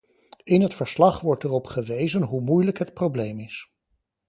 In 0.43 0.61
het 0.61 0.73
verslag 0.73 1.19
wordt 1.21 1.43
erop 1.43 1.67
gewezen 1.67 2.21
hoe 2.21 2.41
moeilijk 2.41 2.77
het 2.77 2.93
probleem 2.93 3.39
is. 3.39 3.71